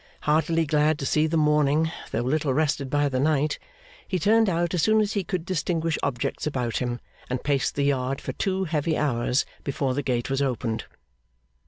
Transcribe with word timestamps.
Heartily 0.21 0.65
glad 0.65 0.97
to 0.97 1.05
see 1.05 1.27
the 1.27 1.37
morning, 1.37 1.91
though 2.09 2.21
little 2.21 2.55
rested 2.55 2.89
by 2.89 3.07
the 3.07 3.19
night, 3.19 3.59
he 4.07 4.17
turned 4.17 4.49
out 4.49 4.73
as 4.73 4.81
soon 4.81 4.99
as 4.99 5.13
he 5.13 5.23
could 5.23 5.45
distinguish 5.45 5.95
objects 6.01 6.47
about 6.47 6.77
him, 6.77 6.99
and 7.29 7.43
paced 7.43 7.75
the 7.75 7.83
yard 7.85 8.19
for 8.19 8.33
two 8.33 8.63
heavy 8.63 8.97
hours 8.97 9.45
before 9.63 9.93
the 9.93 10.01
gate 10.01 10.27
was 10.31 10.41
opened. 10.41 10.85